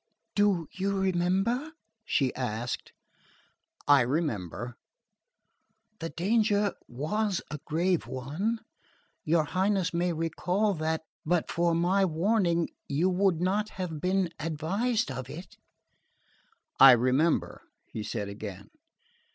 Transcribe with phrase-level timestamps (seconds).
[0.33, 2.91] "Do you remember?" she asked.
[3.87, 4.75] "I remember."
[5.99, 8.61] "The danger was a grave one.
[9.25, 15.11] Your Highness may recall that but for my warning you would not have been advised
[15.11, 15.55] of it."
[16.79, 18.71] "I remember," he said again.